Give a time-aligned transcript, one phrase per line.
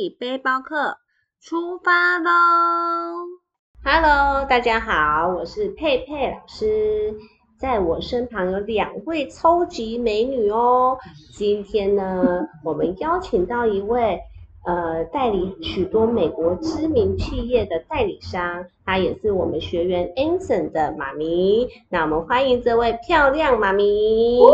[0.00, 0.96] 地背包客
[1.42, 2.30] 出发喽
[3.84, 7.14] ！Hello，大家好，我是佩佩老师，
[7.58, 10.96] 在我身旁有两位超级美女哦。
[11.34, 14.18] 今天呢，我们邀请到一位
[14.64, 21.68] 呃代理许多美国知名企业的代理商，她也是我们学员 Anson 的妈咪。
[21.90, 24.46] 那我们欢迎这位漂亮妈咪，耶！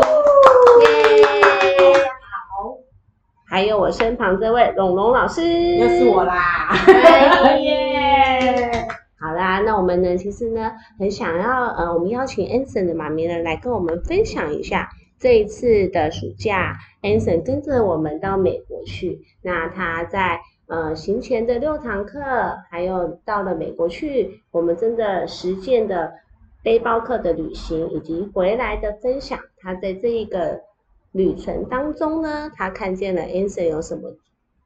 [3.57, 5.41] 还有我身旁这位龙龙老师，
[5.77, 6.75] 又是我啦！
[7.57, 8.71] 耶！
[9.19, 14.87] 好啦，那我们呢，其实呢，很想要呃，我们邀请 Anson 的妈咪呢来跟我们分享一下
[15.19, 19.21] 这一次的暑假，Anson 跟着我们到美国去。
[19.41, 22.21] 那他在呃行前的六堂课，
[22.69, 26.13] 还有到了美国去，我们真的实践的
[26.61, 30.61] 背包客的旅行，以及回来的分享，他在这一个。
[31.11, 34.11] 旅程当中呢，他看见了 Anson 有什么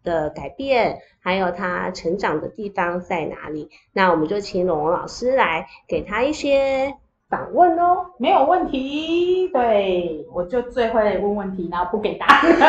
[0.04, 3.70] 的改变，还有他成长的地方在哪里？
[3.94, 6.94] 那我们就请龙龙老师来给他一些
[7.30, 8.08] 访问哦。
[8.18, 12.50] 没有问题，对我就最会问问题，然后不给答案。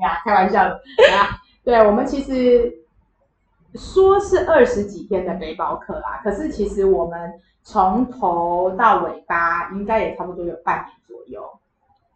[0.00, 0.74] 呀，开玩笑的
[1.12, 1.40] 啊。
[1.62, 2.72] 对我们其实
[3.74, 7.32] 说是二十几天的背包客啦，可是其实我们
[7.62, 10.90] 从头到尾巴应该也差不多有半年。
[11.10, 11.42] 左右，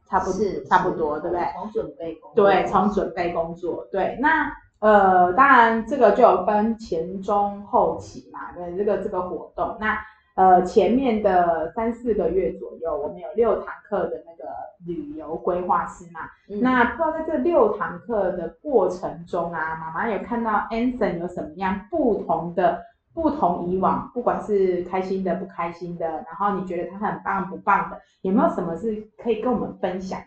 [0.08, 1.44] 差不多，差不多，对不对？
[1.52, 4.16] 从准备工作，对，从准备工作，对。
[4.20, 9.76] 那呃，当然这个就有分前中后期嘛，对，这个这个活动。
[9.80, 9.98] 那
[10.34, 14.50] 呃，前面的三四个月左右，我们有六堂课的那个
[14.84, 16.20] 旅游规划师嘛。
[16.60, 22.82] 那不知道在这六堂课的过程中啊，妈妈有看到 Anson 有什么样不同的？
[23.14, 30.20] 不同以往，不管是开心的、不开心的，然后你觉得他很棒不棒的，有没有什么是可以跟我们分享？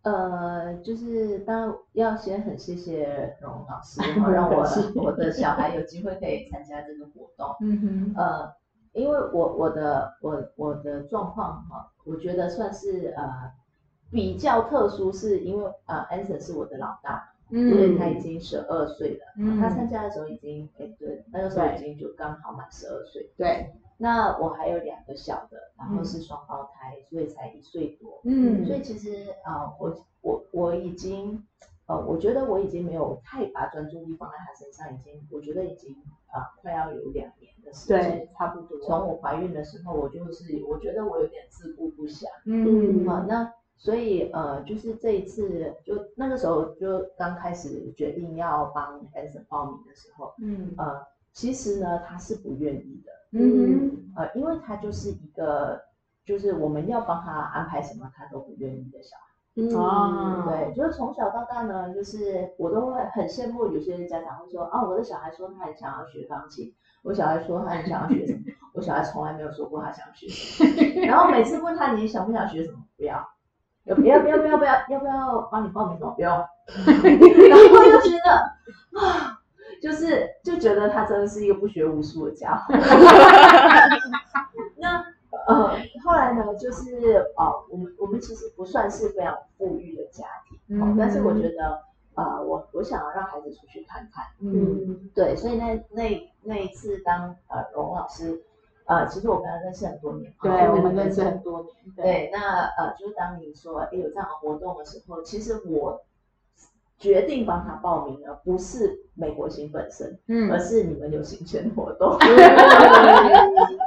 [0.00, 7.54] 呃，就是当然要先很谢谢荣老师，然 后让我我的小孩有机会可以参加这个活动。
[7.60, 8.50] 嗯哼，呃，
[8.92, 13.52] 因为我我的我我的状况哈，我觉得算是呃
[14.10, 17.26] 比较特殊，是因为呃，Anson 是我的老大。
[17.52, 19.24] 嗯因为他已经十二岁了，
[19.58, 23.28] 他参加的时候已经，哎，对，那个时候已经就刚好满十二岁。
[23.36, 28.20] 对，那我还有两个小的，然后是双胞胎，所以才一岁多。
[28.22, 31.42] 嗯，所以其实啊，我我我已经，
[31.90, 35.92] 呃，我觉得我已经没有太把专注力放在他身上，已经，我觉得已经
[36.28, 38.78] 啊，快要有两年的时间，对，差不多。
[38.78, 42.26] 从我怀孕的时候，我就是，我觉得我有点自顾不暇。
[42.44, 43.52] 嗯，好，那。
[43.82, 51.00] 所以呃，就是这一次，就那个时候就刚开始决定要帮 Anson 报名的时候，嗯呃，
[51.32, 55.80] 其实呢他是不愿意的，嗯呃，因为他就是一个，
[56.26, 59.29] 就是我们要帮他安排什么他都不愿意的小孩，
[59.74, 66.72] 哦，对，就是从小到大呢，就是我都会很羡慕有些家长会说，哦，我的小孩说他很想要学钢琴，
[67.02, 68.40] 我小孩说他很想要学什么，
[68.74, 70.70] 我小孩从来没有说过他想学什么，
[71.06, 73.28] 然后每次问他你想不想学什么，不要。
[73.84, 74.58] 要不要不要不要
[74.90, 76.12] 要不要帮你报名吗？
[76.14, 76.36] 不要，
[76.76, 78.30] 然后就觉得
[79.00, 79.40] 啊，
[79.82, 82.74] 就是就觉得他真的是一个不学无术的家伙。
[84.76, 85.02] 那
[85.48, 85.74] 呃，
[86.10, 91.82] 后来呢，就是呃，我们我们其实不算是非常富裕的家庭，但是我觉得
[92.16, 98.42] 呃，我我想要让孩子出去看看，嗯，对，所以那那那一次当呃龙老师。
[98.86, 101.72] 呃，其实我跟他认识很多年，对，我们认识很多年。
[101.94, 106.02] 对，那呃，就是当你说有这样的活动的时候，其实我
[106.98, 112.18] 决定帮他报名的不是美国行本身，嗯，而是你们有行圈活动。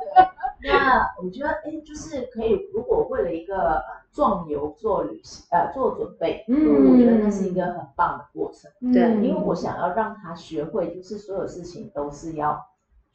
[0.94, 3.82] 那我觉得，哎，就是可以，如果为了一个
[4.12, 8.70] 壮游做旅行，呃，做准备，嗯，我觉得那是一个很棒的过程。
[8.94, 12.60] 对，因为我想要让他学会，就是所有事情都是要。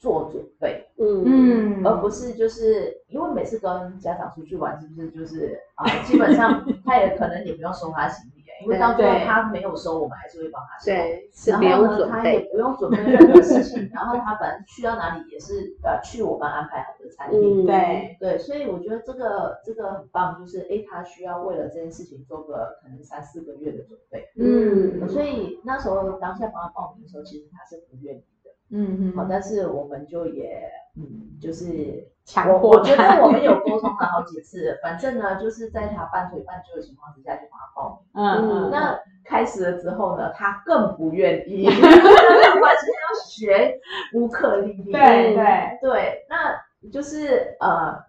[0.00, 10.86] 做准备，嗯，而不是就是因为每次跟家长出去玩，是不是就是啊，基本上他也可能也不用收他行李，因为到最后他没有收，我们还是会帮他收。
[10.86, 17.66] 对，然后呢，他也不用准备任何事情，然后他反正去到哪里也是呃去我们安排好的餐厅。
[17.66, 24.28] 对对，所以我觉得这个这个很棒，就是哎，他需要为了这件事情做个可能三四个月的准备。
[24.36, 28.24] 嗯，所以那时候当下帮他报名的时候，其实他是不愿意。
[28.70, 38.22] 嗯嗯，好，但是我们就也，嗯，就是强迫我觉得我们有沟通了好几次，反正呢，就是在他半推半就的情况之下就帮他报名。
[38.22, 38.70] 嗯嗯。
[38.70, 43.78] 那开始了之后呢，他更不愿意 他要学
[44.14, 44.92] 乌克丽丽。
[44.92, 48.04] 对对对，那就是呃，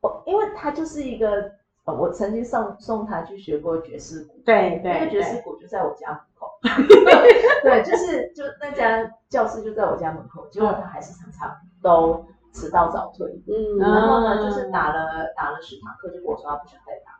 [0.00, 1.52] 我因为他就是一个。
[1.88, 6.35] 我曾经送送他去学过爵士鼓，对对，那个爵士鼓就在我家门口，
[7.62, 13.26] 对，就是就那家教室就在我家门口，结果他还是常常都迟到早退。
[13.48, 17.18] 嗯，然后呢，就是打了打了十堂课，就跟我说他不想再打了。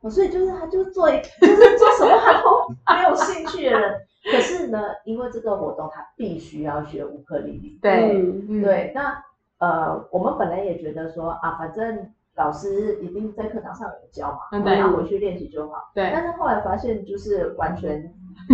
[0.00, 4.00] 哦，所以就是他就是做一就是做什么他都没有兴趣的人。
[4.24, 7.78] 可是呢，因为这个活动他必须要学乌克丽丽。
[7.82, 8.12] 对
[8.48, 9.22] 嗯对，那
[9.58, 15.90] 呃，我们本来也觉得说啊，反正老师一定在课堂上有教嘛，然后回去练习就好。
[15.94, 18.02] 对，但是后来发现就是完全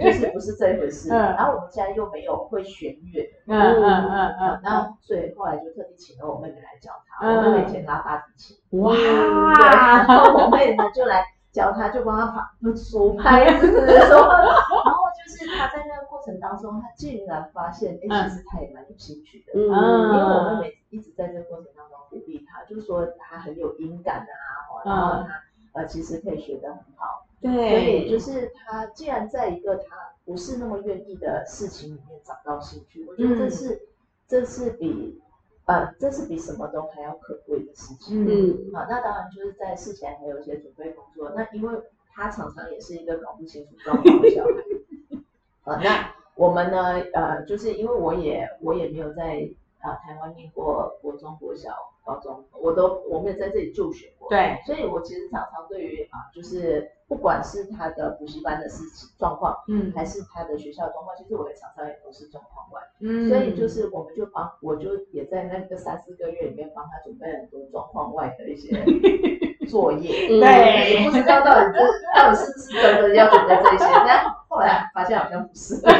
[0.00, 1.10] 就是不是这一回事。
[1.12, 7.26] 嗯然后我们家又没有会弦乐，嗯嗯嗯嗯嗯，那所以后来就特地请了我妹妹来教他。
[7.26, 9.04] 嗯我妹妹以前拉大提琴，哇对，
[9.66, 11.22] 然后我妹呢就来
[11.52, 19.52] 教他，就帮他拍数拍子的时候，然后就是他在那个过程当中，他竟然发现，哎，嗯其实他也蛮有兴趣的。
[19.54, 25.42] 嗯因为我妹妹一直在这个过程当中鼓励他，就是说他很有音感啊，哦然后他
[25.72, 33.82] 呃其实可以学得很好，对所以，就是他既然在一个他不是那么愿意的事情里面找到兴趣，我觉得这嗯是、
[34.28, 35.20] 这是比
[35.66, 38.24] 呃这是比什么都还要可贵的事情。
[38.24, 38.26] 嗯
[38.70, 41.32] 嗯好，那当然就是在事前还有一些准备工作。
[41.36, 41.80] 那因为
[42.12, 49.46] 他常常也是一个搞不清楚状况的小孩，啊， 那我们呢，呃，就是因为我也我也没有在
[49.82, 51.70] 啊、台湾念过国中、国小、
[52.04, 62.80] 高中，我都我没有在这里就学过，对，所以我其实常常对于啊，就是不管是他的补习班的事情状况，嗯还是他的学校状况，其实我也常常也都是状况外。
[63.00, 68.82] 嗯所以就是我们就帮，我就也在那个三四个月里面帮他准备很多状况外的一些
[69.68, 70.26] 作业。
[70.28, 71.80] 嗯对也不知道到底这
[72.18, 75.76] 到底是不是真的要准备这些，但后来发现好像不是。
[75.80, 75.94] 所以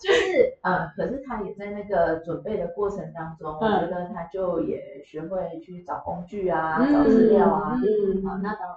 [0.00, 7.80] 就是呃，可是他也在那个准备的过程当中，我觉得他就也学会去找工具啊，嗯找资料啊。
[7.80, 8.66] 嗯啊，那当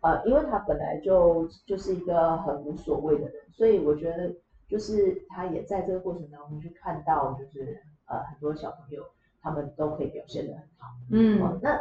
[0.00, 4.34] 呃，因为他本来就就是一个很无所谓的人，所以我觉得
[4.68, 9.04] 就是他也在这个过程当中去看到，就是呃很多小朋友
[9.40, 11.80] 他们都可以表现的很好，嗯哦，那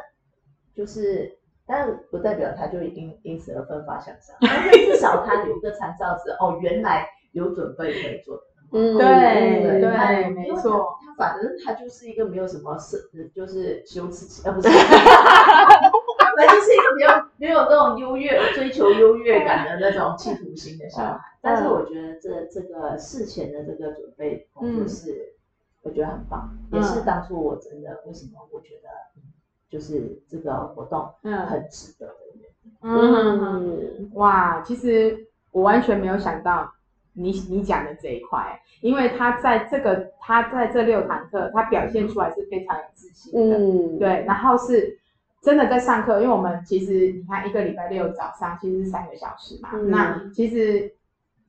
[0.75, 1.38] 就是。
[1.69, 8.43] 但不代表他就因因此而奋发向上，但是至少他有一个参照值哦，原来有准备可以做的。
[8.71, 21.19] 嗯对对没错，他反正他就是一个没有什么是就是羞耻心，呃不是， 他本来就是一个没有没有那种优越追求优越感的那种企图心的小孩。
[21.41, 25.33] 但是我觉得这这个事前的这个准备工作是、
[25.81, 29.21] 我觉得很棒，也是当初我真的为什么我觉得嗯
[29.69, 31.45] 就是这个活动嗯。
[31.47, 32.13] 很值得的。
[32.81, 34.11] 嗯，嗯。
[34.13, 36.71] 哇，其实我完全没有想到
[37.13, 44.97] 你你讲的这一块，因为他在这个他在这六堂课，他表现出来是非常有自信的，嗯，对，然后是
[45.41, 50.93] 真的在上课，因为我们其实你看一个礼拜六早上其实是三个小时嘛，嗯那其实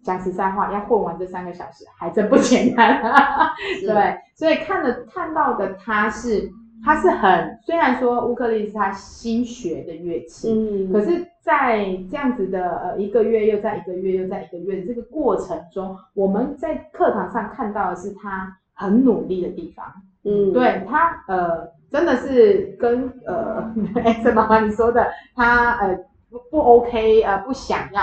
[0.03, 3.01] 讲实在话，要混完这三个小时还真不简单，
[3.87, 6.51] 对，所以看的看到的他是
[6.85, 19.87] 他是很虽然说乌克丽是他新学的乐器，嗯，可是，在这样子的呃一个月又在一个月又在一个月的这个过程中，我们在课堂上看到的是他很努力的地方。
[20.25, 23.75] 嗯，对他呃真的是跟呃
[24.23, 25.99] 什么你说的他呃
[26.31, 28.03] 不不 OK 呃不想要，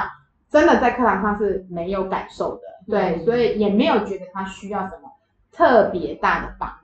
[0.50, 2.62] 真的在课堂上是没有感受的。
[2.88, 5.12] 对，嗯所以也没有觉得他需要什么
[5.52, 6.77] 特别大的帮忙。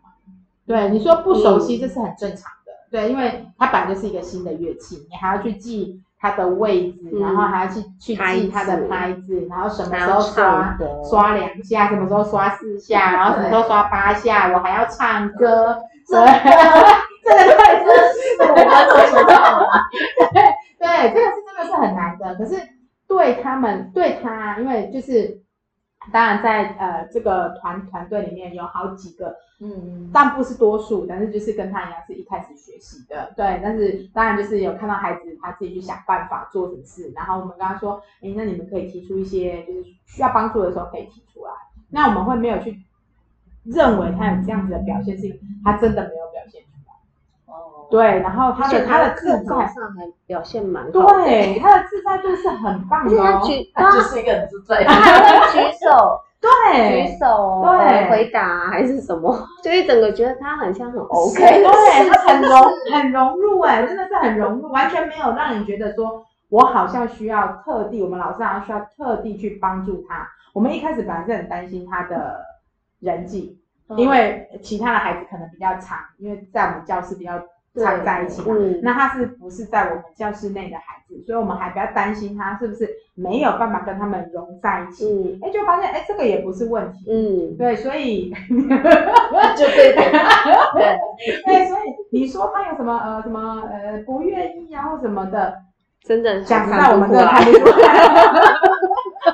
[0.66, 2.72] 对，你说不熟悉，嗯这是很正常的。
[2.90, 10.78] 对，因为它本来就是一个新的乐器，你还要去记它的位置，嗯然后还要去去拍记它的拍子，然后什么时候刷
[11.10, 15.78] 刷两下，什么时候刷四下，然后什么时候刷八下，我还要唱歌。
[16.06, 16.28] 真对，
[17.24, 18.58] 这个太真是我们
[19.12, 19.68] 做不到
[20.34, 20.42] 对。
[20.78, 22.36] 对，这个是真的是很难的。
[22.36, 22.56] 可是
[23.08, 25.40] 对他们，对他，因为就是
[26.12, 33.60] 当然在呃这个团团队里面有好几个，嗯，但不是多数，但是就是跟他一样是一开始学习的，对。
[33.64, 41.52] 但是当然就是有看到孩子他自己去想办法做什么事，然后我们跟他说，哎，那你们可以提出一些就是需要帮助的时候可以提出来。
[41.90, 42.84] 那我们会没有去
[43.64, 46.68] 认为他有这样子的表现，是他真的没有表现出
[47.90, 53.42] 对，然后他的他的课自在，堂上还表现蛮好的，对，他的自在度是很棒哦。
[53.74, 56.50] 他就是一个很自在的他还会举手， 对
[56.90, 70.28] 举对，手，对呃回答啊还是什么，就一整个觉得他很像很 OK，对，他很融很融入哎、真的是很融入，完全没有让你觉得说我好像需要特地，我们老师好像需要特地去帮助他。
[70.54, 72.40] 我们一开始本来是很担心他的
[73.00, 73.60] 人际，
[73.98, 77.42] 因为其他的孩子可能比较长，因为在我们教室比较
[77.76, 78.56] 藏在一起嘛。
[78.58, 81.22] 嗯，那他是不是在我们教室内的孩子？
[81.26, 85.08] 所以我们还比较担心他是不是没有办法跟他们融在一起。
[85.08, 87.06] 嗯哎、就发现哎、这个也不是问题。
[87.10, 90.12] 嗯，对，所以 就对对
[90.74, 91.00] 对，
[91.46, 95.54] 对，所以你说他有什么呃什么呃不愿意啊或什么的，
[96.04, 97.94] 真的讲实看在我们真的不出来看不出来。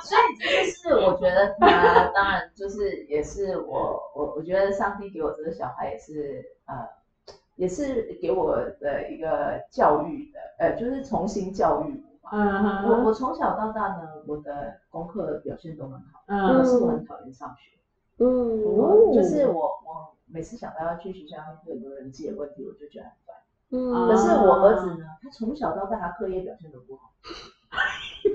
[0.01, 6.75] 所以就是我觉得他当然就是也是我我我觉得上帝给我这个小孩也是呃
[7.59, 12.83] 也是给我的一个教育的呃就是重新教育我嘛。
[12.83, 17.77] 嗯我我从小到大呢，我的功课表现都很好，嗯可是我很讨厌上学。
[18.23, 23.35] 嗯，我就是我我每次想到要去学校会有人际的问题，我就觉得很烦。
[23.71, 27.11] 嗯，可是我儿子呢，他从小到大他课业表现都不好。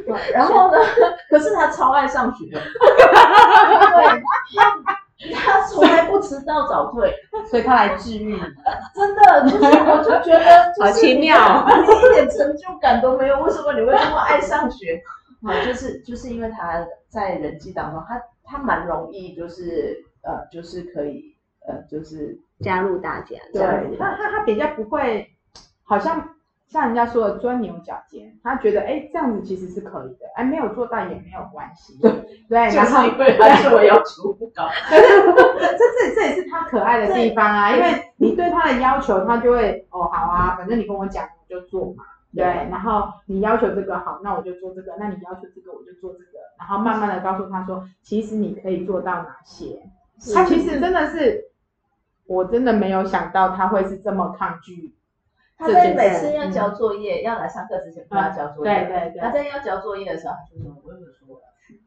[0.34, 0.76] 然后呢，
[1.30, 2.60] 可是他超爱上学， 对，
[4.54, 4.84] 他
[5.34, 7.10] 他从来不迟到早退，
[7.50, 8.40] 所以他来治愈你。
[8.94, 15.02] 真的就是我就觉得 就是好奇妙你一点成就感都没有，为什么你会那么爱上学？
[15.42, 21.36] 啊，就是就是因为他在人际当中，他他蛮容易就是呃就是可以
[21.66, 25.28] 呃就是加入大家，对这样子那他他比较不会，
[25.84, 26.33] 好像
[26.66, 31.98] 像人家说的钻牛角尖，他觉得哎这样子其实是可以的，哎没有做到也没有关系，
[32.48, 42.04] 对，就然后是因为他对我要求不高， 这这这也是他可爱的地方啊，因为你对他的要求，他就会哦好啊，反正你跟我讲我就做嘛，
[42.34, 49.82] 对，然后你要求这个好，那我就做这个，那你要求这个我就做这个，然后慢慢的告诉他说，其实你可以做到哪些，
[50.34, 51.44] 他其实真的是，
[52.26, 54.94] 我真的没有想到他会是这么抗拒，
[55.56, 61.80] 他在每次要交作业、要来上课之前不要交作业，对对对他在要交作业的时候，他就说：“我有没有说我要去？”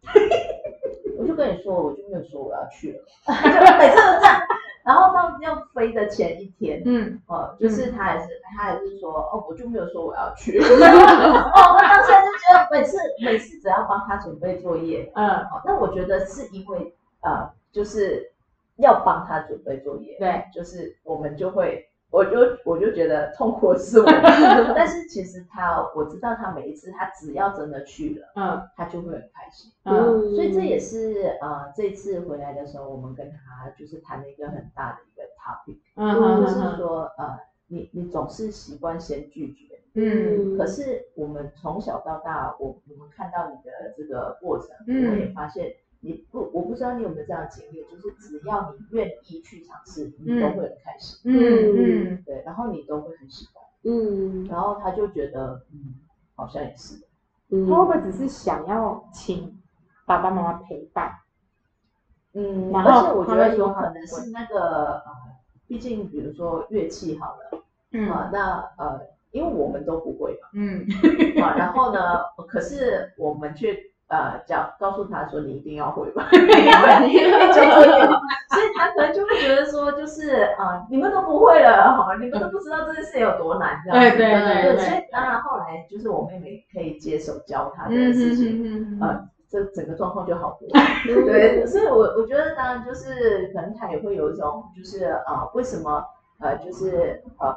[1.19, 4.39] 我就跟你说，我就没有说我要去了， 他就每次都这样。
[4.83, 10.57] 然后到要飞的前一天，嗯，哦，就是他还是他还是说，哦，我就没有说我要去。
[10.63, 18.31] 哦，那当时就觉得每次每次只要帮他准备作业，嗯，哦，那我觉得是因为呃，就是
[18.77, 24.05] 要帮他准备作业，对，就是我们就会，我就我就觉得痛苦的是我，
[24.75, 30.33] 但是其实他，我知道他每一次他只要真的去了，嗯他就会很开心，嗯。
[30.35, 37.37] 所以这也是呃这次回来的时候，我们跟他就是谈了一个很大的一个 topic，、嗯就是说呃，
[37.67, 40.57] 你你总是习惯先拒绝，嗯。
[40.57, 45.11] 可是我们从小到大，我我们看到你的这个过程，嗯。
[45.11, 55.95] 我也发现你不，我不知道你有没有这样的经历，就是只要你愿意去尝试，你都会很开心，嗯嗯对，然后你都会很喜欢，嗯然后他就觉得，嗯，
[56.35, 57.01] 好像也是，
[57.49, 59.59] 嗯，他会不会只是想要请
[60.05, 61.11] 爸爸妈妈陪伴？
[62.33, 65.11] 嗯，然后而且我觉得有可能是那个呃，
[65.67, 69.01] 毕竟比如说乐器好了，嗯啊，那呃，
[69.31, 70.85] 因为我们都不会嘛，嗯
[71.41, 71.99] 啊，然后呢，
[72.47, 73.75] 可是我们却
[74.07, 76.51] 呃叫告诉他说你一定要会吧， 因为
[77.53, 77.87] 就会，
[78.49, 84.17] 所以他可能就会觉得说，就是啊、呃，你们都不会了，好，你们都不知道这件事有多难，这样子。
[84.17, 91.25] 对对对对所以当然后来就是我妹妹可以接手教他这件事情，嗯呃，这整个状况就好多了。
[91.25, 96.03] 对，所以我我觉得当然就是可能他也会有一种就是啊、呃，为什么
[96.39, 97.53] 呃就是呃，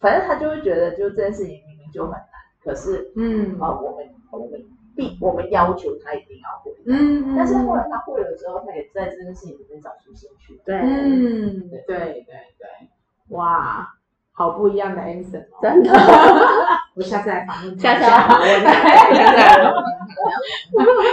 [0.00, 2.22] 反正他就会觉得就这件事情明明就很难，
[2.64, 4.48] 可是嗯啊、我们我们
[4.96, 10.60] 必我们要求他一定要会，嗯但是后来他会了之后，他也在这件事情里面找出兴趣。
[10.64, 12.88] 对，嗯，对对对，
[13.28, 13.88] 哇，
[14.32, 15.90] 好不一样的 Anson 哦，真的，
[16.96, 18.72] 我下次来访问他下次一下，来访问他，
[19.14, 19.84] 下次来访问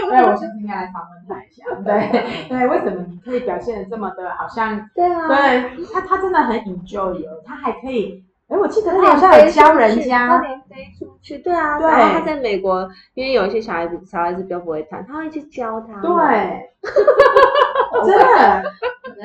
[0.10, 16.70] 对，我下次应该来访问他一下，对对，为什么你可以表现的这么的，好像对啊，对他他真的很 enjoy 哦，他还可以，哎，我记得他他好像有教人家他家，连飞出去，对啊，对然后他在美国，因为有一些小孩子小孩子比较不会弹，他会去教他，对，
[18.06, 18.64] 真的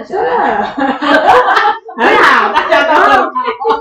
[0.05, 0.31] 真的
[1.95, 3.31] 很好，大家都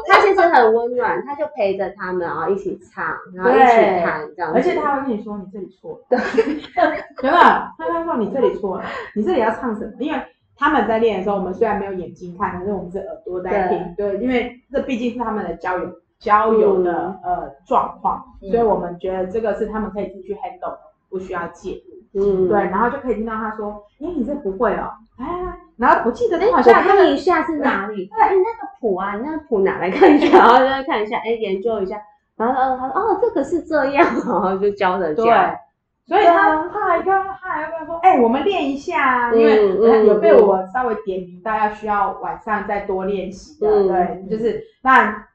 [0.07, 6.19] 他其实很温暖，他就陪着他们，然后一起唱，然后一起对弹这样子，而且他会跟你说你这里错了，对，
[7.21, 8.83] 真的，他会说你这里错了，
[9.15, 9.91] 你这里要唱什么？
[9.99, 10.21] 因为
[10.61, 15.89] 他们在练的时候，我们虽然没有眼睛看，可是我们是耳朵在听，对，因为这毕竟是他们的交友
[16.19, 21.97] 交友的、呃状况，所以我们觉得这个是他们可以自己去 handle 的，不需要介入。
[22.13, 28.07] 嗯，对，然后就可以听到他说：“哎，你这不会哦，来来来。”然后我记得哎，他好像那个看一下是哪里？
[28.13, 31.99] 哎，那个谱啊，你那个谱拿来看一下， 然后就会看一下，哎，研究一下，
[32.35, 35.25] 然后呃，他说哦，这个是这样，然后就教人对。
[35.25, 35.57] 家，，
[36.05, 45.27] 所以他他还跟他还跟他说：“哎，我们练一下啊，因为有被我稍微点名到要需要晚上再多练习的，嗯对，就是那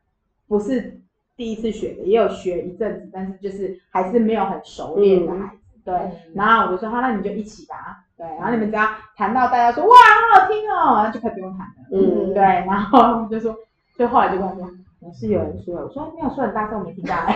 [0.49, 1.00] 不是
[1.37, 5.61] 第一次学的，也有学一阵子，但是就是还是没有很熟练的孩子。
[5.85, 5.94] 对，
[6.35, 8.02] 然后我就说好，那你就一起吧。
[8.18, 11.75] 对，然后你们只要弹到大家说哇，好好听哦，然后就可以不用弹了。
[11.92, 13.54] 嗯，对，然后就说，
[13.96, 14.68] 就后来就跟我说，
[15.00, 17.14] 我是有人说，我说没有说很大声，我没听到。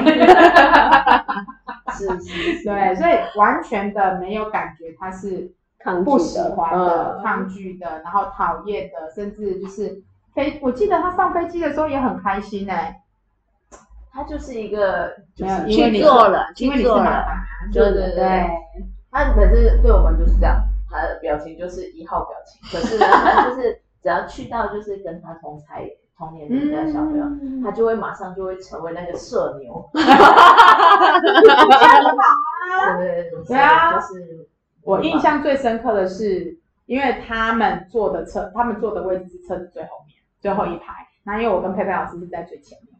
[1.90, 5.52] 是是，对，所以完全的没有感觉他是
[6.04, 10.02] 不喜欢的、抗拒的，然后讨厌的，甚至就是
[10.34, 10.58] 飞。
[10.62, 13.00] 我记得他上飞机的时候也很开心哎，
[14.12, 17.24] 他就是一个就是去做了，因为你是妈妈，
[17.72, 18.48] 对对对，
[19.10, 20.62] 他可是对我们就是这样。
[20.92, 27.24] 他的表情就是一号表情，可是呢，他就是只要去到就是跟他同才同年龄的小朋友，
[27.62, 29.88] 他就会马上就会成为那个社牛。
[31.00, 34.48] 哈哈哈对对对，对啊，就是
[34.82, 42.90] 我印象最深刻的是，因为他们坐的车，他们坐的位置是车子最后面最后一排，那因为我跟佩佩老师是在最前面。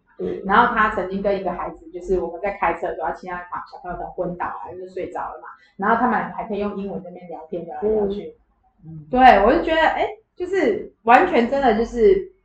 [0.45, 8.37] 然后他曾经跟一个孩子，就是我们在开车的时候，其他小朋友可能昏倒还是睡着了嘛，然后他们还可以用英文那边聊天聊来聊去。
[8.85, 12.40] 嗯，对我就觉得，哎，就是完全真的就是，呃，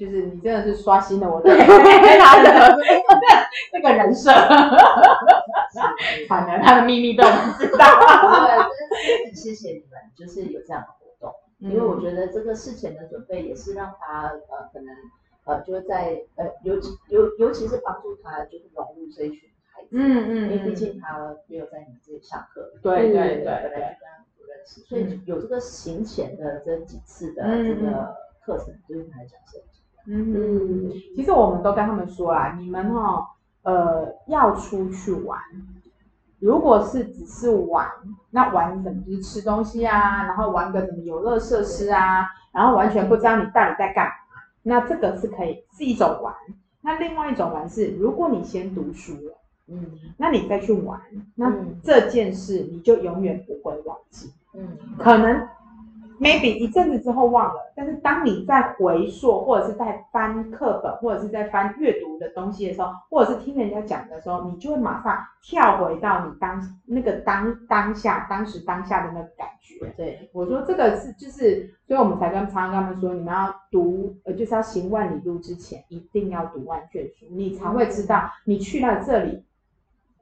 [0.00, 2.78] 就是你真的是刷新了我对他的
[3.72, 4.30] 那个人设。
[6.26, 7.84] 反正，他的秘密被我们知道。
[9.26, 14.94] 很谢谢你们，就是有这样的活动，因为我觉得这个事前的准备也是让他呃可能。
[15.44, 28.14] 呃，就是在呃，尤其尤尤其是帮助他，就是融入这一群孩子，嗯嗯，因为毕竟他没有在你这里上课，对对对，本来就跟他不认识，所以有这个行前的这几次的这个
[28.44, 29.64] 课程，对他来讲是。
[30.06, 33.24] 嗯嗯，其实我们都跟他们说啦，你们哦，
[33.62, 35.38] 呃，要出去玩，
[36.38, 37.86] 如果是只是玩，
[38.30, 39.02] 那玩什么？
[39.02, 44.08] 就是吃东西啊，然后玩个什么游乐设施啊，然后完全不知道你到底在干。
[44.62, 46.34] 那这个是可以是一种玩，
[46.80, 51.00] 那另外一种玩是，如果你先读书了，嗯，那你再去玩，
[51.34, 55.46] 那这件事你就永远不会忘记，嗯，可能。
[56.20, 69.86] Maybe 一阵子之后忘了，但是当你在回溯或者是在翻课本或者是在翻阅读的东西的时候，或者是听人家讲的时候，你就会马上跳回到你当那个当当下当时当下的那个感觉。
[69.96, 79.42] 对，我说这个是就是，所以我们才跟常常跟他们说，你们要读呃就是要行万里路之前，一定要读万卷书，你才会知道你去到这里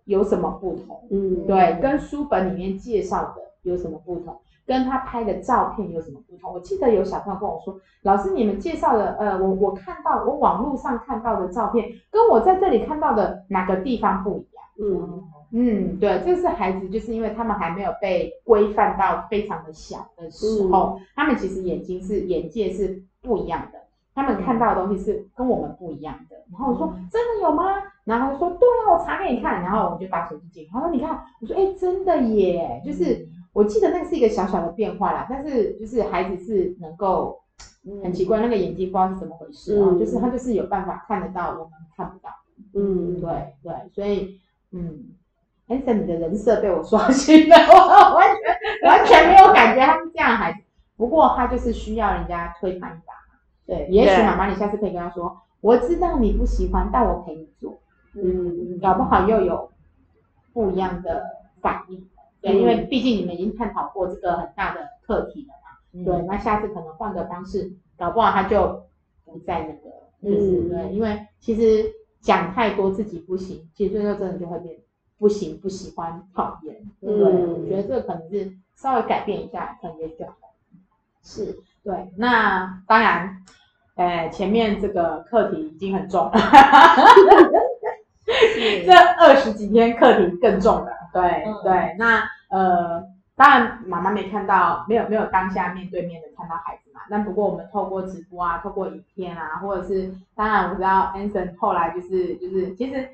[0.04, 1.02] 有什么不同。
[1.11, 4.38] 嗯，对，跟书本里面介绍的有什么不同。
[4.68, 6.52] 跟他拍的照片有什么不同？
[6.52, 14.64] 我记得有小朋友跟我说，老师你们介绍的，呃，我我看到我网络上看到的照片，跟我在这里看到的哪个地方不一样？
[14.81, 23.78] 嗯嗯，对，这是孩子，就是因为他们还没有被规范到非常的小的时候，他们其实眼睛是眼界是不一样的，
[24.14, 26.37] 他们看到的东西是跟我们不一样的。
[26.52, 27.64] 然后我说真的有吗？
[28.04, 29.62] 然后他说对啊，我查给你看。
[29.62, 33.26] 然后我就把手机进，他说你看，我说哎，真的耶，就是。
[33.52, 37.40] 我记得那个是一个小小的变化啦，但是就是孩子是能够
[38.02, 42.30] 很奇怪，那个眼睛不知道是怎么回事啊，就是他就是有办法看得到我们看不到。
[42.74, 44.38] 嗯，对对，所以
[44.72, 45.06] 嗯
[45.68, 50.61] ，Anson 你的人设被我刷新了，我完全完全没有感觉他是这样的孩子。
[50.96, 53.38] 不过他就是需要人家推他一把嘛。
[53.66, 57.78] 对，也许妈妈你下次可以跟他说，我知道你不喜欢，但我陪你做。
[58.14, 59.70] 嗯，搞不好又有
[60.52, 61.24] 不一样的
[61.61, 62.08] 反应。
[62.40, 66.05] 对，因为毕竟你们已经探讨过这个很大的课题了嘛。
[66.05, 68.85] 对，那下次可能换个方式，搞不好他就
[69.24, 69.90] 不在那个，
[70.22, 71.85] 就是对，因为其实
[72.20, 74.77] 讲太多自己不行，其实最后真的就会变
[75.18, 76.77] 不行、不喜欢、讨厌。
[77.01, 80.35] 对，我觉得这个可能是稍微改变一下，可能也就好。
[81.24, 82.12] 是，对。
[82.16, 83.42] 那当然，
[83.96, 86.33] 呃，前面这个课题已经很重了，
[88.87, 90.92] 这二十几天课题更重了。
[91.12, 93.03] 对对，那呃，
[93.37, 97.01] 当然妈妈没看到，没有没有当下面对面的看到孩子嘛。
[97.11, 103.09] 但不过我们透过直播啊，透过影片啊，或者是当然我知道 Anson 后来就是就是其实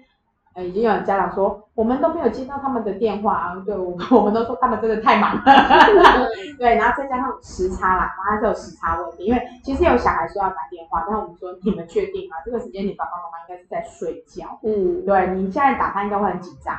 [0.54, 5.42] 呃已经有家长说，我们都没有接到他们的电话啊，对，我们 我们都说他们真的太忙了。
[6.58, 12.36] 对，然后再加上时差啦，还是有时差问题，因为其实有小孩说要打电话，但我们说你们确定吗？
[12.44, 14.58] 这个时间你爸爸妈妈应该是在睡觉。
[14.62, 16.74] 嗯，对你现在打他应该会很紧张。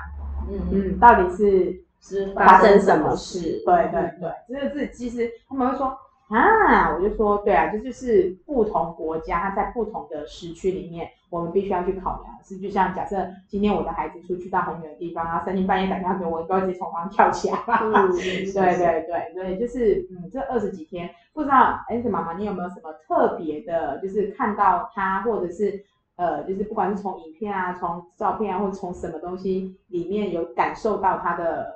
[0.49, 3.62] 嗯嗯，到底是是发生什么事？
[3.65, 5.88] 对对对，就是这其实他们会说
[6.27, 12.36] 啊，我就说对啊，这就是不同国家它在不同的时区里面，我们必须要去考量。
[12.43, 17.58] 是就像假设今天我的孩子出去到很远的地方，然后三更半夜打电话给我，我直接从床上跳起来。
[17.81, 25.84] 嗯，对对对对，就是嗯，这二十几天，不知道 a n 妈妈你有没有什么特别的，就是看到他或者是
[26.15, 31.75] 呃，就是不管是从影片啊、从照片啊，或者从什么东西里面有感受到他的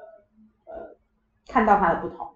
[0.65, 0.95] 呃，
[1.47, 2.27] 看到他的不同。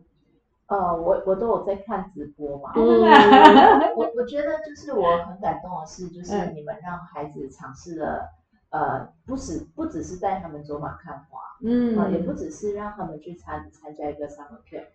[0.68, 2.82] 呃，我我都有在看直播嘛，嗯
[3.96, 8.30] 我我觉得就是我很感动的是，就是嗯你们让孩子尝试了，
[8.72, 14.86] 呃，不只不只是带他们走马看花，嗯啊、也不只是让他们去参参加一个 summer camp，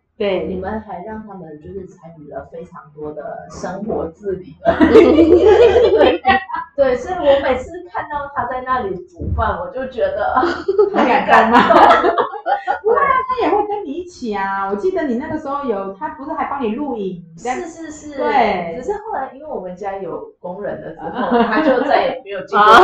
[0.49, 6.19] 你，们还让他们就是参与了非常多的生活自理的， 对
[6.79, 10.33] 对，所以我每次看到他在那里煮饭，我就觉得
[10.95, 11.59] 很感感动。
[12.83, 14.69] 不会啊，他也会跟你一起啊。
[14.71, 17.21] 我记得你那个时候有，他不是还帮你录影？
[17.37, 22.65] 是是是，对只是后来因为我们家有工人了之后， 他就再也没有进过。
[22.65, 22.79] 啊，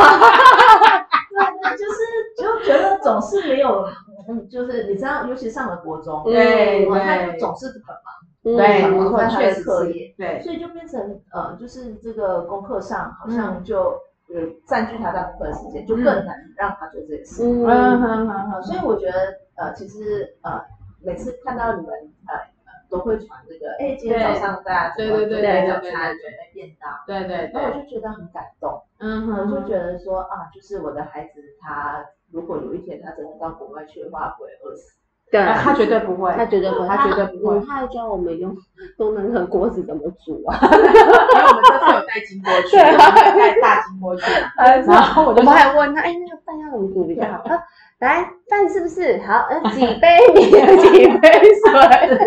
[1.31, 1.97] 对对，就是
[2.37, 3.87] 就觉得总是没有，
[4.27, 8.13] 嗯，就是你知道，尤其上了国中，对嗯他对就总是很忙，
[8.45, 14.35] 对，确实是课业，对，所以就变成呃，就是这个功课上好像就呃
[14.67, 17.43] 占据他大部分的时间，就更难让他做这件事。
[17.43, 18.01] 嗯嗯。
[18.01, 19.13] 哼哼哼，所以我觉得
[19.55, 20.61] 呃，其实呃，
[21.03, 21.89] 每次看到你们
[22.27, 26.21] 呃呃都会传这个，哎，今天早上大家怎么对对对准备对早餐，对对。
[26.21, 28.79] 准备便当，对对然后我，就觉得很感动。
[28.99, 34.93] 嗯哼我就，觉得说啊，就是我的孩子，他如果有一天他真的到国外去的话，不会饿死。
[35.31, 37.55] 对，啊他绝对不会，他绝对不会，他绝对不会。
[37.55, 38.55] 嗯他还教我们用
[38.99, 44.23] 用那个锅子怎么煮啊， 因为我们这次有带金锅 去，带大金锅去，
[44.87, 47.41] 然后我我们就说还问他，哎，那个饭要怎么煮比较好？
[47.45, 47.61] 他
[47.99, 49.19] 来饭是不是？
[49.25, 49.47] 好？
[49.49, 50.17] 呃，几杯？
[50.33, 52.17] 米，几杯水，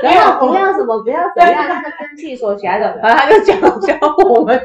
[0.00, 3.94] 不要不要什么，不要怎样，那个蒸汽锁起来的，然后他就教教
[4.28, 4.58] 我们，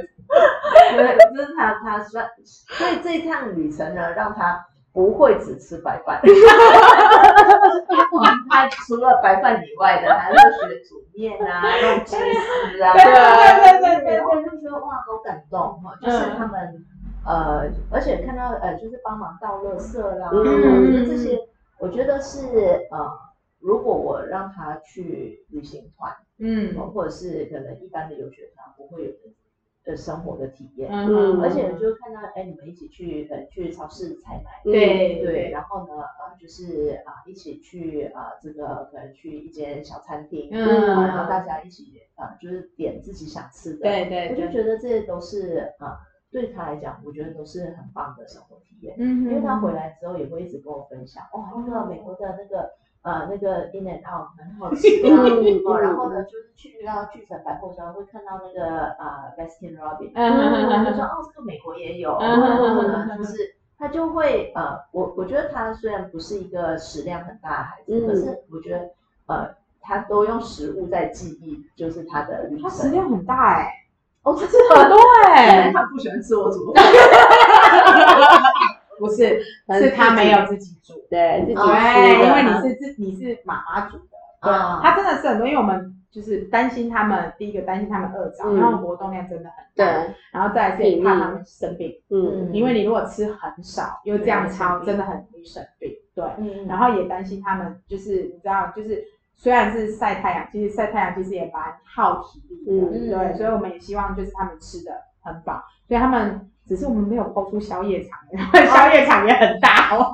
[0.95, 4.65] 对，就是他他算，所以这一趟旅程呢，让他
[4.99, 6.19] 不会只吃白饭。
[8.49, 12.91] 他除了白饭以外的，还会学煮面啊，弄鸡丝啊。
[12.91, 13.13] 对对
[13.79, 16.83] 对对对我就觉得哇，好感动哈，就是他们
[17.25, 23.09] 呃，而且看到呃，就是帮忙倒垃圾啦，嗯我觉得这些，我觉得是呃，
[23.61, 29.31] 如果我让他去旅行团，嗯或者是可能一般的游学团不会有的
[29.83, 30.89] 的生活的体验。
[30.91, 45.99] 嗯而且就看到，哎，你们一起去呃去超市采买，对对，然后呢，呃，就是啊、一起去啊、这个可能去一间小餐厅，嗯啊然后大家一起啊、就是点自己想吃的，对对对，我就觉得这些都是啊、
[46.31, 52.69] 对他来讲，我觉得都是很棒的生活体验，嗯因为他回来之后也会一直跟我分享，哇，那个美国的那个。
[53.01, 68.89] 呃，那个 In and Out 很好吃啊，嗯哦，然后呢，就是去到巨城百货商会看到那个呃 Baskin Robbins，嗯然后就说哦，这个美国也有，嗯然后呢，就是他就会呃，我我觉得他虽然不是一个食量很大的孩子，嗯可是我觉得
[69.27, 69.49] 呃，
[69.81, 72.63] 他都用食物在记忆，就是他的旅程。
[72.63, 73.71] 他食量很大哎，
[74.23, 76.91] 哦，这是很多哎， 他不喜欢吃我煮的饭，
[78.99, 79.41] 不是，
[79.79, 84.09] 是他没有自己煮，对自己吃对，因为，你是自你是妈妈煮的，
[84.41, 84.79] 对，啊。
[84.83, 88.57] 他真的是很多，因为我们就是担心他们，第一个担心他们饿着，嗯。
[88.57, 92.49] 然后活动量真的很大，对，然后再来是怕他们生病，嗯。
[92.53, 96.67] 因为你如果吃很少又这样操，对真的很容易生病，对，嗯。
[96.67, 99.03] 然后也担心他们就是你知道就是。
[99.41, 103.09] 虽然是晒太阳，其实晒太阳其实也蛮耗体力的，嗯。
[103.09, 108.19] 对，所以我们也希望就是他们吃的很饱，所以他们只是我们没有抛出宵夜场，
[108.67, 110.13] 宵夜场也很大哦。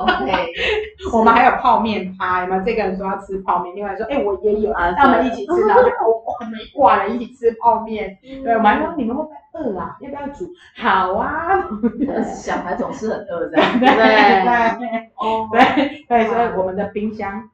[0.00, 0.32] OK，
[1.12, 2.62] 我们还有泡面趴，有没有？
[2.64, 8.16] 这个人说要吃泡面，另外说，哎、我也有，啊那我们一起吃，然后就哦，我们挂了，一起吃泡面。
[8.22, 9.96] 对，我们还说你们会不会饿啊？
[10.00, 10.50] 要不要煮？
[10.78, 11.68] 好啊，
[12.24, 13.58] 小孩总是很饿的。
[13.78, 17.49] 对对哦，对对，所以我们的冰箱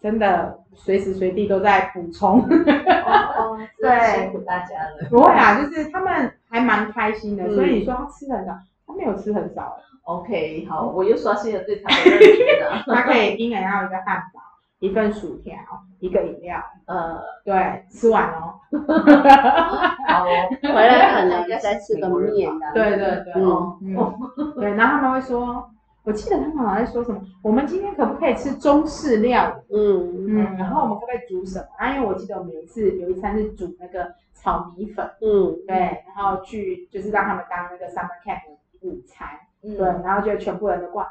[0.00, 2.40] 真的随时随地都在补充。
[2.40, 5.08] 哦， 对辛苦大家了。
[5.10, 8.52] 不会啊，就是他们还蛮开心的，嗯所以你说他吃很少，
[8.86, 12.82] 他没有吃很少，OK，好，我又刷新了对他的 认知了。
[12.86, 14.40] 他可以一人要一个汉堡，
[14.78, 15.54] 一份薯条，
[16.00, 18.54] 一个饮料，呃，对，吃完哦。
[20.08, 20.28] 好哦，
[20.62, 23.96] 回来可能再吃个面的，对对对，哦嗯，
[24.56, 25.68] 对，然后他们会说，
[26.08, 29.76] 我记得他们好像在说什么，我们今天可不可以吃中式料理？
[29.76, 31.66] 嗯嗯，然后我们可不可以煮什么？
[31.76, 39.28] 啊，因为我记得我们有一次有一餐是煮那个炒米粉，嗯，对，然后去就是让他们当那个 summer camp 的午餐，
[39.62, 41.06] 嗯对，然后就全部人都挂，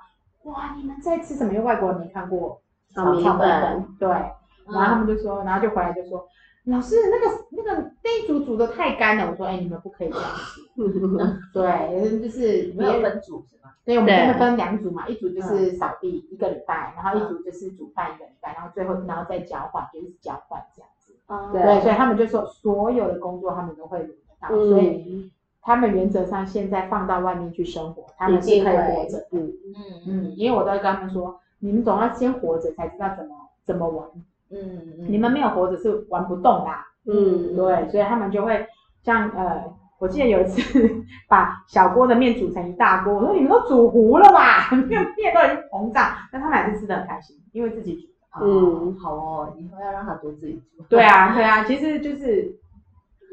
[0.45, 1.53] 哇，你们在吃什么？
[1.53, 2.59] 因为外国人没看过
[2.95, 6.27] 炒米粉，对，然后他们就说，然后就回来就说。
[6.67, 10.61] 老师，那个那个那一组煮的太干了，我说，哎、你们不可以这样子。
[11.53, 13.71] 对，就是没有分组是吗？
[13.85, 21.13] 所以我们真的分两组嘛，一组就是扫地一个礼拜，然后一组就是煮饭一个礼拜，然后最后然后再交换，就是交换这样子。
[21.27, 29.25] 啊对，所以他们就说所有的工作他们都会轮得到，所以嗯，他们原则上现在放到外面去生活，他们是可以活着。
[29.31, 34.05] 嗯嗯嗯，因为我都会跟他们说，你们总要先活着才知道怎么怎么玩。
[34.51, 34.59] 嗯
[34.99, 36.71] 嗯，你们没有活着是玩不动的。
[37.11, 38.65] 嗯，对，所以他们就会
[39.03, 39.63] 像呃，
[39.99, 40.61] 我记得有一次
[41.29, 48.07] 把小锅的面煮成一大锅，我说你们都煮糊了吧，面面都已经膨胀，但他们还是吃的很开心，因为自己煮。
[48.39, 50.83] 嗯，好哦，以后要让他多自己煮。
[50.89, 52.55] 对啊，对啊，其实就是，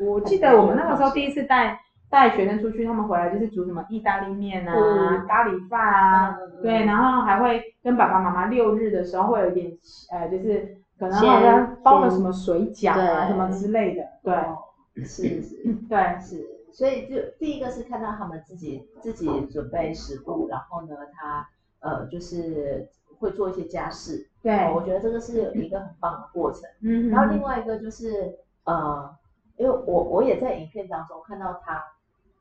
[0.00, 9.70] 我记得我们那个时候第一次带带学生出去，他们回来就是煮什么意大利面啊、咖喱饭啊，对，然后还会跟爸爸妈妈六日的时候会有点
[10.10, 15.56] 呃，就是可能好像包了什么水饺啊什么之类的，对，是是，
[15.88, 21.48] 对是，所以就第一个是看到他们自己自己准备食物，然后呢，他
[21.80, 24.28] 呃就是会做一些家事。
[24.42, 26.62] 对，我觉得这个是一个很棒的过程。
[26.82, 29.10] 嗯，然后另外一个就是呃，
[29.56, 31.82] 因为我我也在影片当中看到他，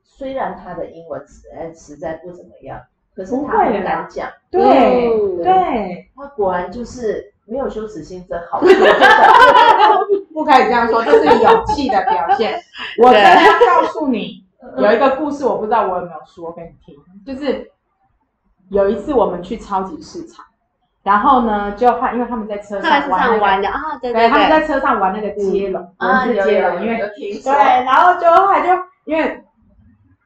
[0.03, 2.79] 虽然他的英文实在实在不怎么样，
[3.15, 4.29] 可是他很敢讲。
[4.51, 5.41] 对。
[5.43, 8.60] 对，他果然就是没有羞耻心，真好。
[10.34, 12.60] 不可以这样说，这是勇气的表现。
[12.97, 14.43] 我真的要告诉你，
[14.77, 17.71] 有一个故事，我不知道我有没有说给你听，就是
[18.69, 20.43] 有一次我们去超级市场。
[21.03, 26.97] 然后呢，就他因为他们在车上玩的啊，对对，他们在车上玩那个接龙，文字接龙，因为
[27.43, 27.51] 对，
[27.84, 28.69] 然后就后来就
[29.03, 29.42] 因为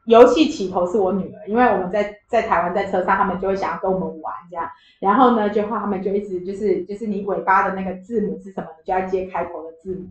[0.07, 4.65] 游戏起头是我女儿，因为我们在在台湾在车上，他们就会想要跟我们玩这样，
[4.99, 10.07] 然后呢，就后他们就一直就是就是你尾巴的那个字母是什么，你就要接开头的字母。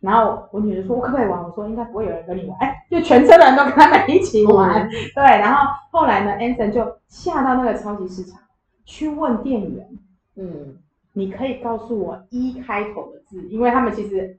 [0.00, 1.42] 然后我女儿说，我可不可以玩？
[1.42, 5.22] 我说应该不会有人跟你玩，哎，就全车人都跟他们一起玩，对。
[5.22, 8.38] 然后后来呢，Anson 就下到那个超级市场。
[8.84, 9.88] 去问店员，
[10.36, 10.76] 嗯，
[11.12, 14.36] 你可以告诉我一开头的字，因为他们其实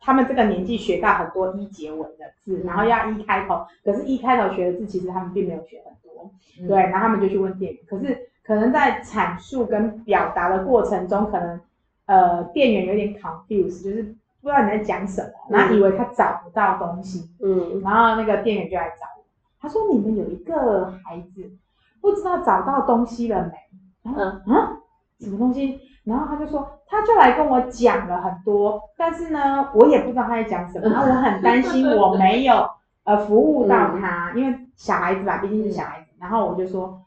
[0.00, 6.30] 他们这个年纪学到很多一结尾的字，然后要一开头，可是一开头学的字其实他们并没有学很多，
[6.66, 11.60] 对，然后他们就去问店员，可是可能在阐述跟表达的过程中，可能
[12.06, 14.02] 呃店员有点 confuse，就是
[14.40, 19.24] 不知道你在讲什么，然后以为他找不到东西，嗯，然后那个店员就来找我，
[19.60, 21.50] 他说你们有一个孩子
[22.00, 24.12] 不知道找到东西了没？
[24.16, 24.78] 嗯啊，
[25.20, 25.80] 什么东西？
[26.08, 30.88] 然后他就说，他就来跟我讲了很多，但是呢，我也不知道他在讲什么。
[30.88, 32.66] 然后我很担心 我没有
[33.04, 36.06] 呃服务到他，因为小孩子吧，毕竟是小孩子。
[36.18, 37.00] 然后我就说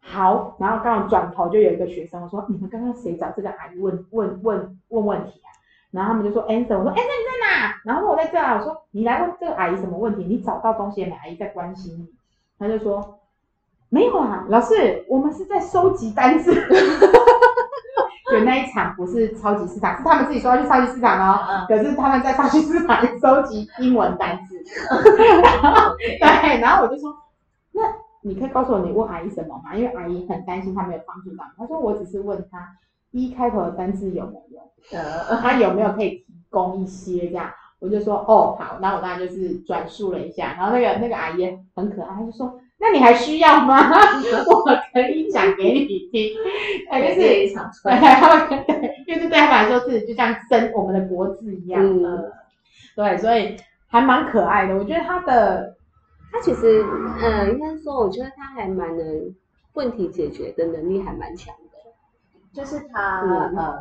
[0.00, 5.48] 好，然后刚好转头就有一个学生，我说你们刚刚谁找这个阿姨问问问问问题啊？
[5.90, 7.74] 然后他们就说 answer，我说 answer 你在哪？
[7.84, 10.24] 然后我在这啊，我说你来问这个阿姨什么问题？
[10.24, 11.12] 你找到东西没？
[11.12, 12.08] 阿姨在关心你。
[12.58, 13.18] 他就说。
[13.94, 16.50] 没有啊，老师，我们是在收集单字。
[18.32, 21.66] 就那一场不是超级市场，是他们自己说要去超级市场哦。
[21.68, 24.56] 可是他们在超级市场收集英文单字。
[25.98, 27.14] 对，然后我就说，
[27.72, 27.82] 那
[28.22, 29.74] 你可以告诉我你问阿姨什么吗？
[29.76, 31.44] 因为阿姨很担心他没有帮助到。
[31.44, 31.50] 你。
[31.58, 32.66] 她说我只是问他
[33.10, 37.50] 一开头的单字有没有，呃，他有没有可以提供一些这样。
[37.78, 40.54] 我就说哦好，那我当然就是转述了一下。
[40.56, 42.58] 然后那个那个阿姨很可爱，她就说。
[42.84, 43.78] 那你还需要吗？
[44.50, 46.34] 我可以讲给你听，
[46.90, 47.20] 就是
[47.84, 47.94] 对，
[49.06, 52.32] 因为这对他们来说是就像生我们的国字一样的，
[52.96, 54.74] 对，所以还蛮可爱的。
[54.74, 55.76] 我觉得他的，
[56.32, 56.84] 他其实，
[57.22, 59.32] 嗯，应该说，我觉得他还蛮能
[59.74, 61.78] 问题解决的能力还蛮强的，
[62.52, 63.20] 就是他
[63.56, 63.78] 呃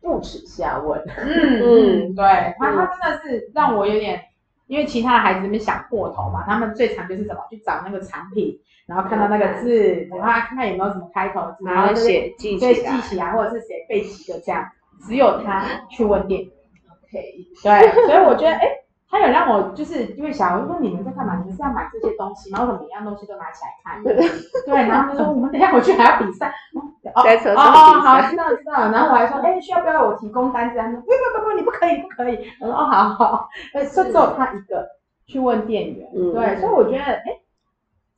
[0.00, 2.08] 不耻下问，嗯。
[2.08, 4.18] 嗯， 对他他真的是让我有点。
[4.66, 14.66] 因为其他的孩子那边想破头嘛，他们最常就是怎么去找那个产品，然后看到那个字，然后看看有没有什么开头字，然后写记起记起来，或者是写背几个这样。
[15.06, 17.22] 只有他去问店，OK，
[17.62, 18.66] 对，所以我觉得，哎，
[19.14, 21.36] 他有让我就是因为小我说你们在干嘛？
[21.36, 26.52] 你们是要买这些东西，然后每样东西都拿起来看，对，然后他说我们等下回去还要比赛。
[26.74, 26.82] 哦
[27.14, 27.22] 哦
[27.54, 27.60] 哦，
[28.00, 28.90] 好，知道知道。
[28.90, 30.76] 然后我还说，哎，需要不要我提供单子？
[30.78, 32.50] 他说，不不不不，你不可以，不可以。
[32.60, 33.48] 我说，哦，好好。
[33.72, 34.84] 呃，就只有他一个
[35.26, 37.38] 去问店员，对，所以我觉得，哎，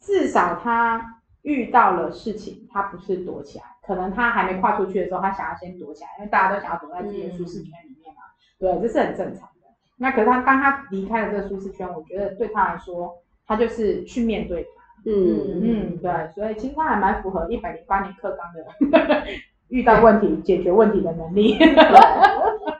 [0.01, 1.05] 至少他
[1.43, 8.23] 遇到了事情，他不是躲起来，可能他还没跨出去的时候，他想要先躲起来，因为大家都想要躲在自己的舒适圈里面嘛。
[8.59, 9.56] 对，这是很正常的。
[9.99, 14.67] 那可是他当他离开了这个舒适圈，我觉得对他来说，他就是去面对。
[15.09, 19.25] 嗯嗯，对，所以其实他还蛮符合一百零八年课纲的，
[19.69, 21.55] 遇到问题解决问题的能力。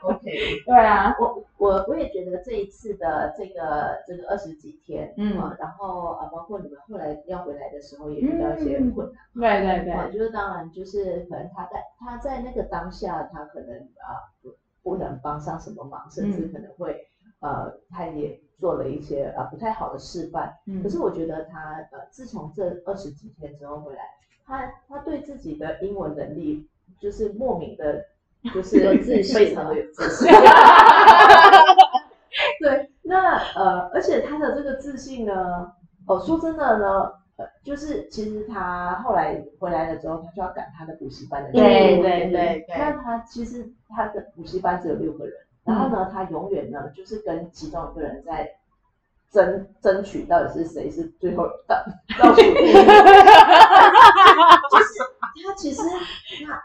[0.01, 0.21] OK，
[0.67, 9.63] 对啊，我我我也觉得这一次的这个这个二十几天，嗯，然后啊，包括你们后来要回来的时候也遇到一些困难。
[9.63, 13.69] 对对对，就是当然就是可能他在他在那个当下，他可能
[14.03, 14.27] 啊
[14.87, 17.05] 不不能帮上什么忙，甚至可能会
[17.41, 20.57] 呃他也做了一些呃不太好的示范。
[20.65, 23.99] 嗯可是我觉得他呃，自从这二十几天之后回来，
[24.45, 26.65] 他他对自己的英文能力
[27.01, 28.05] 就是莫名的，
[28.53, 30.29] 就是有自信非常的有自信。
[32.61, 35.73] 对，那呃，而且他的这个自信呢，
[36.07, 37.19] 哦，说真的呢，呃，
[37.63, 48.49] 就是其实他后来回来了之后，他就要赶他的补习班的对对对那他其实他的补习班只有六个人，然后呢，他永远呢就是跟其中一个人在
[49.29, 51.75] 争争取到底是谁是最后倒
[52.17, 52.73] 倒数第一。
[52.73, 52.79] 就
[54.79, 54.85] 是
[55.45, 55.81] 他其实
[56.47, 56.59] 那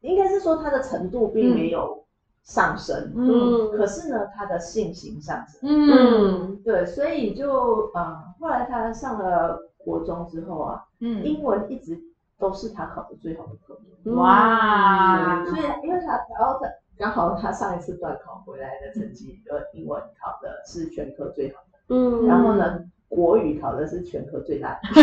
[0.00, 2.04] 应该是说他的程度并没有
[2.46, 3.70] 上升，嗯。
[3.76, 5.60] 可是呢，他的性情上升。
[5.62, 6.56] 嗯。
[6.64, 12.00] 对，所以就呃，后来他上了国中之后啊，嗯，英文一直
[12.38, 14.14] 都是他考的最好的科目。
[14.14, 22.78] 哇，所以因为他然后他刚好他上一次段考回来的成绩，呃，英文考的是全科最好的，嗯，然后呢，
[23.08, 25.02] 国语考的是全科最烂的，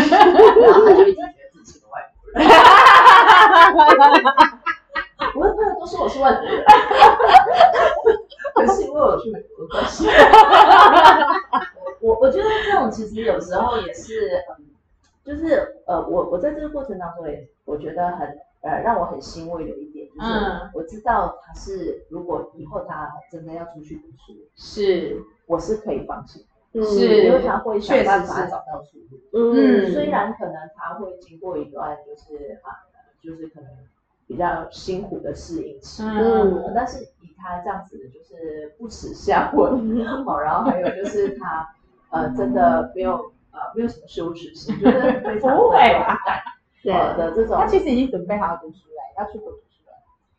[0.62, 2.48] 然后他就一直觉得自己是个外国人。
[5.86, 6.64] 说我是外国人，
[8.54, 10.06] 可是因为我去美国关系。
[12.00, 14.66] 我我觉得这种其实有时候也是，嗯，
[15.24, 18.28] 就是呃，我我在这个过程当中也我觉得很
[18.62, 20.70] 呃让我很欣慰的一点，就是嗯。
[20.74, 25.22] 我知道他是如果以后他真的要出去读书，是。
[25.46, 26.38] 我是可以放弃
[26.72, 26.84] 的，嗯。
[26.84, 29.18] 是因为他会想办法找到出路。
[29.32, 32.84] 嗯，虽然可能他会经过一段就是啊，
[33.22, 33.70] 就是可能
[34.26, 36.72] 比较辛苦的适应期，嗯。
[36.74, 41.68] 但是以他这样子的，就是不耻下 问，好，然后还有就是他
[42.10, 43.12] 呃真的没有
[43.52, 46.40] 呃没有什么羞耻心，就是非常不会的勇吧敢
[46.82, 47.56] 对呃的这种。
[47.56, 49.92] 他，其实已经准备好要读书了，要出国读书了，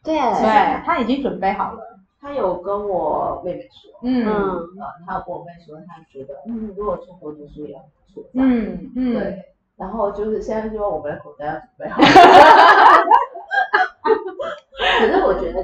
[0.04, 0.16] 对。
[0.16, 1.82] 对他已经准备好了，
[2.22, 4.32] 他有跟我妹妹说，嗯嗯
[4.80, 9.46] 呃，他有跟我妹说，他觉得嗯，如果出国读书也很不错，嗯嗯，对，
[9.78, 12.02] 然后就是现在说我们的口袋要准备好。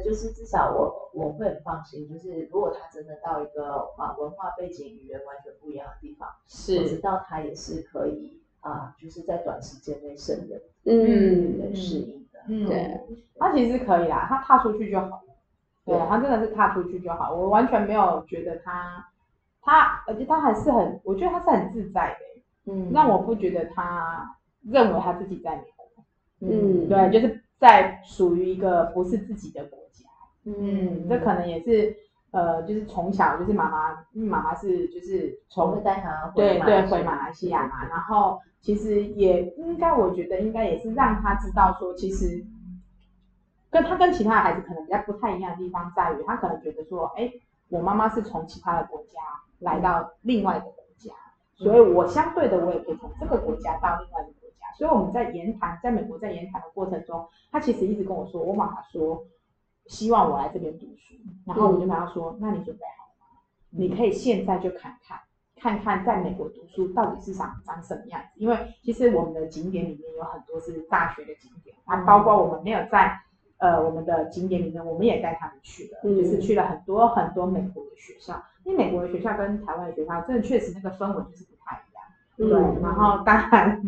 [0.03, 12.39] 就是至少我我会很放心，就是如果他真的到一个啊文化背景、语言完全不一样的地方，是我知，道他也是可以啊，就是在短时间内胜任、嗯能适应的。
[12.47, 12.99] 嗯对，
[13.37, 15.21] 他其实可以啦，他踏出去就好了。
[15.83, 19.03] 对对他真的是踏出去就好，我完全没有觉得他，
[19.61, 26.03] 他而且他还是很，我觉得他是很自在的，嗯让我不觉得他认为他自己在美国，
[26.41, 29.80] 嗯对，就是在属于一个不是自己的国家，
[30.45, 31.95] 嗯嗯，这可能也是
[32.31, 42.43] 呃，就是从小就是妈妈，因为妈妈是就是从带他回对对，回马来西亚嘛，然后其实也应该，我觉得应该也是让他知道说，其实
[43.69, 47.31] 跟他跟其他的孩子可能比较不太一样的地方在于，他可能觉得说，哎，
[47.69, 49.19] 我妈妈是从其他的国家
[49.59, 51.11] 来到另外一个国家，
[51.55, 59.23] 所以我相对的我也可以从这个国家到另外一个国家，所以我们在言谈，在美国在言谈的过程中，他其实一直跟我说，我妈妈说
[59.87, 61.15] 希望我来这边读书，
[61.45, 63.41] 然后我就跟他说，那你准备好了吗？
[63.69, 65.19] 你可以现在就看看。
[65.63, 73.15] 看看在美国读书到底是长长什么样子，因为其实我们的景点里面有很多是大学的景点，啊，包括我们没有在
[73.59, 76.17] 呃我们的景点里面，我们也带他们去了，嗯。
[76.17, 83.79] 就是去了很多很多美国的学校，因为美国的学校跟台湾的学校真的确实那个氛围就是不太一样，对，嗯然后当然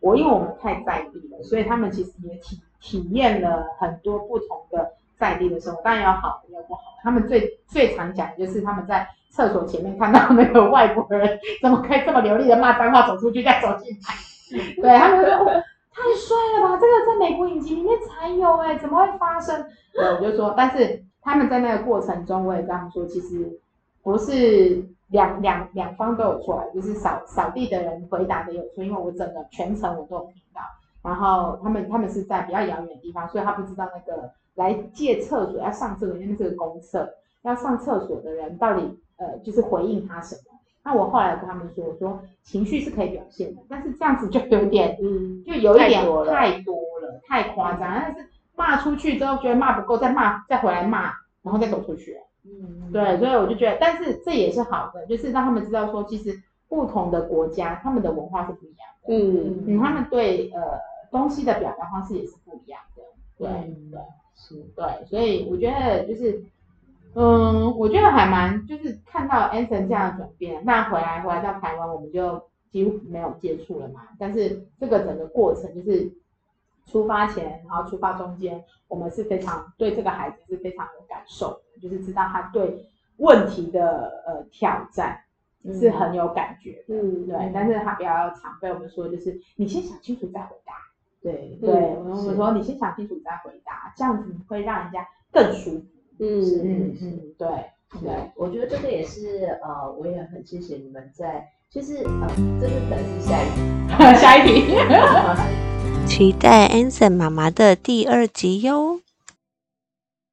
[0.00, 9.06] 我因为我们太在地了，所以他们其实也体体验了很多不同的在地的生活，当然有好的也有不好的，他们最最常讲的就是他们在。
[9.34, 14.78] 厕所前面看到那个外国人怎么可以这么流利的骂脏话走出去再走进来？
[14.80, 19.66] 对他们就说、哦、太帅了吧，这个在美国影集里面才有哎、怎么会发生？
[19.92, 23.58] 对，我就说，但是他们在那个过程中，我也跟他们说，其实
[24.04, 30.60] 不是两两两方都有错，就是扫扫地的人回答的有错，因为我整个全程我都有听到，
[31.02, 38.98] 然后他们他们是在比较遥远的地方，所以他不知道那个来借厕所要上厕所，因为这个公厕，要上厕所的人到底。
[39.16, 40.58] 呃，就是回应他什么？
[40.82, 47.80] 那我后来跟他们说，我说情绪是可以表现的，但是这样子就有点，嗯，就有一点太多了太夸张。
[47.94, 51.12] 但是骂出去之后觉得骂不够，再骂，再回来骂，
[51.44, 52.18] 然后再走出去。
[52.44, 56.36] 嗯，对，所以我就觉得，但是这也是好的，就是让他们知道说，其实
[56.68, 60.60] 不同的国家他们的文化是不一样的，嗯嗯，他们对呃
[61.12, 63.02] 东西的表达方式也是不一样的。
[63.38, 64.00] 对嗯对
[64.34, 66.44] 是，对，所以我觉得就是。
[67.16, 74.00] 嗯，我觉得还蛮，就是看到 Anson 这样的转变，那回来回来到台湾，我们就几乎没有接触了嘛。
[74.18, 76.12] 但是这个整个过程，就是
[76.86, 82.84] 出发前，然后出发中间，我们是非常对这个孩子是非常有感受的，就是知道他对
[83.18, 85.20] 问题的呃挑战，
[85.72, 87.52] 是很有感觉的，嗯对。
[87.54, 90.72] 但是他比较常被我们说，就是你先想清楚再回答。
[91.24, 95.86] 对对，我们说你先想清楚再回答，这样子会让人家更舒服。
[96.20, 97.48] 嗯嗯嗯，对
[98.00, 102.28] 对，我觉得这个也是呃，我也很谢谢你们在，就是呃，
[102.60, 103.58] 这个可能是下一题，
[104.20, 104.76] 下一题，
[106.06, 109.00] 期待 Anson 妈妈的第二集哟。